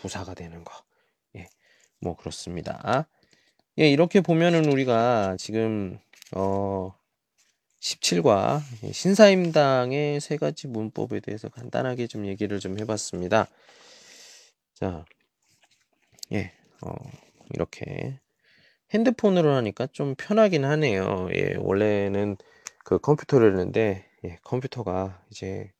[0.00, 0.72] 부사가 되는 거.
[1.36, 1.48] 예,
[2.00, 3.06] 뭐 그렇습니다.
[3.78, 5.98] 예, 이렇게 보면은 우리가 지금
[6.34, 6.94] 어
[7.80, 8.60] 17과
[8.92, 13.48] 신사임당의 세 가지 문법에 대해서 간단하게 좀 얘기를 좀 해봤습니다.
[14.74, 15.04] 자,
[16.32, 16.92] 예, 어,
[17.54, 18.18] 이렇게
[18.94, 21.28] 핸드폰으로 하니까 좀 편하긴 하네요.
[21.34, 22.36] 예, 원래는
[22.84, 25.72] 그 컴퓨터를 했는데 예, 컴퓨터가 이제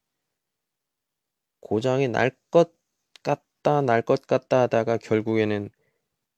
[1.61, 2.80] 고장이 날 것
[3.63, 5.71] 같다 날 것 같다 하다가 결국에는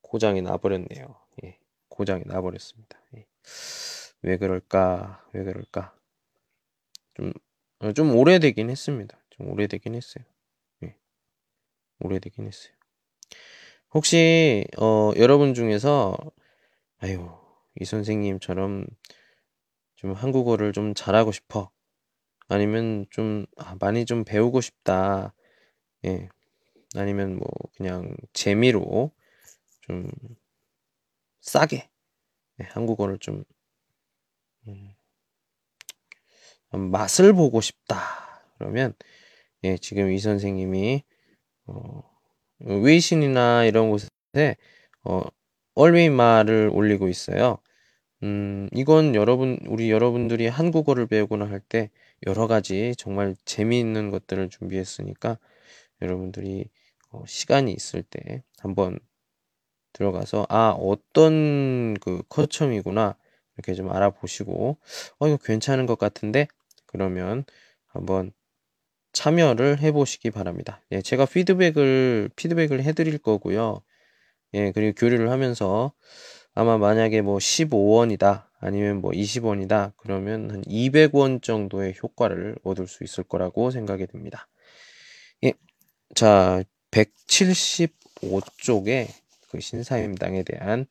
[0.02, 1.16] 고장이 나버렸네요.
[1.44, 1.58] 예,
[1.88, 3.00] 고장이 나버렸습니다.
[3.16, 3.26] 예.
[4.22, 5.24] 왜 그럴까?
[5.32, 5.94] 왜 그럴까?
[7.14, 7.32] 좀,
[7.80, 9.18] 어, 좀 오래되긴 했습니다.
[9.30, 10.24] 좀 오래되긴 했어요.
[10.85, 10.96] 예.
[12.00, 12.72] 오래되긴 했어요.
[13.94, 16.16] 혹시, 어, 여러분 중에서,
[16.98, 17.30] 아유,
[17.80, 18.87] 이 선생님처럼
[19.96, 21.70] 좀 한국어를 좀 잘하고 싶어.
[22.48, 25.35] 아니면 좀, 아, 많이 좀 배우고 싶다.
[26.04, 26.28] 예.
[26.96, 29.11] 아니면 뭐, 그냥 재미로
[29.83, 30.11] 좀
[31.40, 31.90] 싸게
[32.61, 33.44] 예, 한국어를 좀
[34.66, 34.94] 음.
[36.72, 38.05] 맛을 보고 싶다.
[38.59, 38.94] 그러면
[39.64, 41.05] 예, 지금 이 선생님이
[41.66, 42.02] 어,
[42.61, 44.57] 웨이신이나 이런 곳에
[45.05, 45.22] 어,
[45.74, 47.59] 얼웨이말을 올리고 있어요.
[48.24, 51.90] 음, 이건 여러분 우리 여러분들이 한국어를 배우거나 할 때
[52.26, 55.38] 여러 가지 정말 재미있는 것들을 준비했으니까
[56.02, 56.82] 여러분들이 어,
[57.27, 58.98] 시간이 있을 때 한번
[59.92, 63.16] 들어가서 아 어떤 그 커첨이구나
[63.57, 64.79] 이렇게 좀 알아보시고
[65.18, 66.48] 어 이거 괜찮은 것 같은데
[66.87, 67.44] 그러면
[67.87, 68.33] 한번
[69.12, 70.83] 참여를 해보시기 바랍니다.
[70.90, 73.83] 예, 제가 피드백을 피드백을 해드릴 거고요.
[74.55, 75.92] 예, 그리고 교류를 하면서
[76.55, 83.25] 아마 만약에 뭐 15원이다 아니면 뭐 20원이다 그러면 한 200원 정도의 효과를 얻을 수 있을
[83.25, 84.48] 거라고 생각이 듭니다.
[85.44, 85.53] 예,
[86.14, 89.09] 자 175쪽에
[89.50, 90.87] 그 신사임당에 대한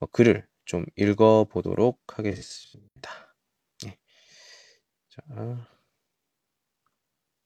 [0.00, 3.10] 어, 글을 좀 읽어보도록 하겠습니다.
[3.84, 3.98] 네.
[5.10, 5.22] 자,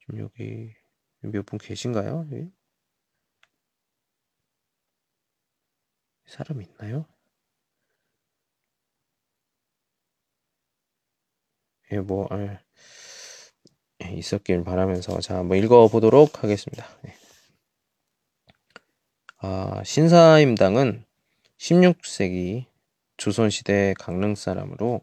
[0.00, 0.74] 좀 여기
[1.22, 2.28] 몇 분 계신가요?
[2.32, 2.48] 예?
[6.26, 7.06] 사람 있나요?
[11.92, 12.58] 예, 뭐, 아,
[14.04, 16.86] 예, 있었길 바라면서, 자, 뭐 읽어보도록 하겠습니다.
[17.02, 17.14] 네.
[19.42, 21.02] 아, 신사임당은
[21.56, 22.66] 16세기
[23.16, 25.00] 조선시대 강릉 사람으로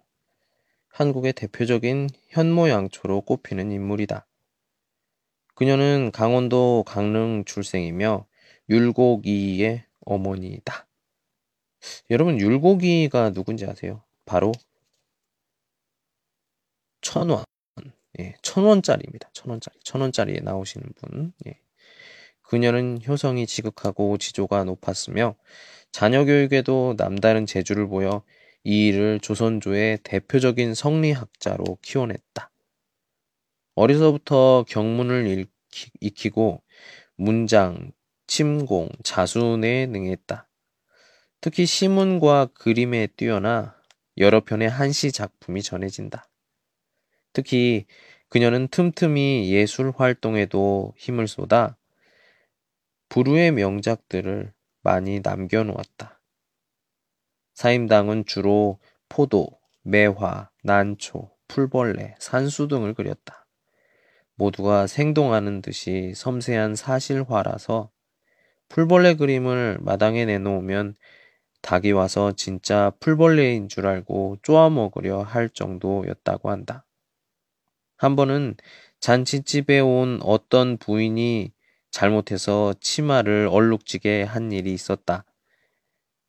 [0.90, 4.28] 한국의 대표적인 현모양초로 꼽히는 인물이다.
[5.56, 8.28] 그녀는 강원도 강릉 출생이며
[8.70, 10.88] 율곡이의 어머니이다.
[12.12, 14.04] 여러분 율곡이가 누군지 아세요?
[14.26, 14.52] 바로
[17.02, 17.44] 천원.
[18.20, 19.32] 예, 천원짜리입니다.
[19.34, 19.80] 천원짜리.
[19.84, 21.34] 천원짜리에 나오시는 분.
[21.48, 21.60] 예.
[22.48, 25.36] 그녀는 효성이 지극하고 지조가 높았으며
[25.92, 28.24] 자녀 교육에도 남다른 재주를 보여
[28.64, 32.52] 이 일을 조선조의 대표적인 성리학자로 키워냈다.
[33.76, 35.46] 어려서부터 경문을
[36.00, 36.64] 익히, 고
[37.16, 37.92] 문장,
[38.28, 40.50] 침공, 자순에 능했다.
[41.42, 43.76] 특히 시문과 그림에 뛰어나
[44.18, 46.30] 여러 편의 한시 작품이 전해진다.
[47.34, 47.86] 특히
[48.30, 51.78] 그녀는 틈틈이 예술 활동에도 힘을 쏟아
[53.10, 56.20] 불후의 명작들을 많이 남겨놓았다.
[57.54, 58.80] 사임당은 주로
[59.10, 63.48] 포도, 매화, 난초, 풀벌레, 산수 등을 그렸다.
[64.36, 67.90] 모두가 생동하는 듯이 섬세한 사실화라서
[68.70, 70.96] 풀벌레 그림을 마당에 내놓으면
[71.62, 76.86] 닭이 와서 진짜 풀벌레인 줄 알고 쪼아 먹으려 할 정도였다고 한다.
[77.98, 78.56] 한 번은
[79.00, 81.52] 잔치집에 온 어떤 부인이
[81.98, 85.26] 잘못해서 치마를 얼룩지게 한 일이 있었다.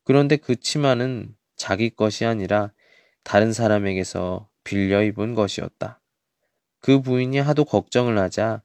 [0.03, 2.73] 그런데 그 치마는 자기 것이 아니라
[3.23, 6.01] 다른 사람에게서 빌려 입은 것이었다.
[6.81, 8.63] 그 부인이 하도 걱정을 하자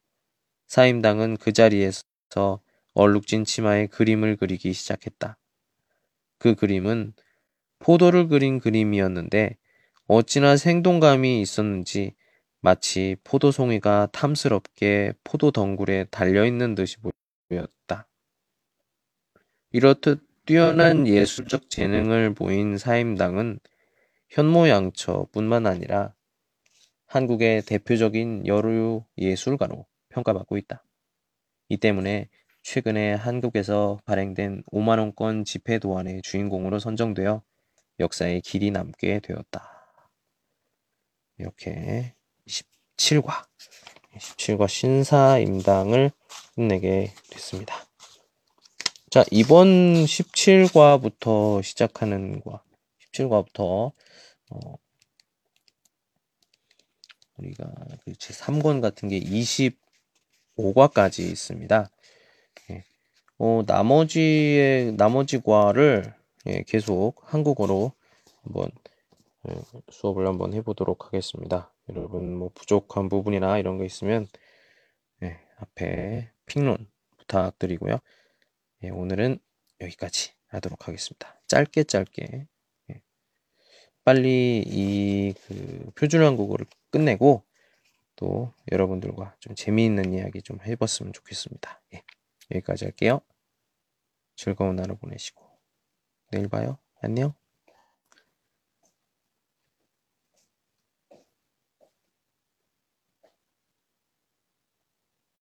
[0.68, 2.62] 사임당은 그 자리에서
[2.94, 5.38] 얼룩진 치마에 그림을 그리기 시작했다.
[6.38, 7.12] 그 그림은
[7.80, 9.58] 포도를 그린 그림이었는데
[10.08, 12.16] 어찌나 생동감이 있었는지
[12.64, 16.96] 마치 포도송이가 탐스럽게 포도 덩굴에 달려있는 듯이
[17.50, 18.08] 보였다.
[19.72, 23.60] 이렇듯 뛰어난 예술적 재능을 보인 사임당은
[24.30, 26.16] 현모양처뿐만 아니라
[27.06, 30.86] 한국의 대표적인 여류 예술가로 평가받고 있다.
[31.68, 32.30] 이 때문에
[32.62, 37.44] 최근에 한국에서 발행된 5만원권 지폐 도안의 주인공으로 선정되어
[38.00, 39.70] 역사에 길이 남게 되었다.
[41.38, 42.16] 이렇게
[42.98, 43.46] 17과
[44.18, 46.12] 17과 신사임당을
[46.56, 47.76] 끝내게 됐습니다.
[49.10, 52.62] 자, 이번 17과부터 시작하는 과,
[53.12, 53.92] 17과부터
[54.52, 54.78] 어,
[57.38, 57.66] 우리가
[58.20, 61.90] 제 3권 같은 게 25과까지 있습니다.
[62.72, 62.84] 예.
[63.40, 66.14] 어, 나머지의 나머지 과를
[66.46, 67.94] 예, 계속 한국어로
[68.44, 68.70] 한번
[69.50, 69.56] 예,
[69.92, 71.73] 수업을 한번 해보도록 하겠습니다.
[71.90, 74.28] 여러분 뭐 부족한 부분이나 이런 거 있으면
[75.24, 78.00] 예, 앞에 핑론 부탁드리고요.
[78.84, 79.40] 예, 오늘은
[79.82, 81.42] 여기까지 하도록 하겠습니다.
[81.48, 82.48] 짧게 짧게
[82.92, 83.02] 예.
[84.04, 87.44] 빨리 이 그 표준 한 국어를 끝내고
[88.16, 91.82] 또 여러분들과 좀 재미있는 이야기 좀 해봤으면 좋겠습니다.
[91.96, 92.04] 예,
[92.52, 93.22] 여기까지 할게요.
[94.36, 95.44] 즐거운 하루 보내시고
[96.32, 96.78] 내일 봐요.
[97.02, 97.43] 안녕.